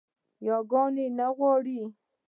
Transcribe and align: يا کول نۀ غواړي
يا 0.47 0.57
کول 0.71 0.95
نۀ 1.17 1.27
غواړي 1.37 1.79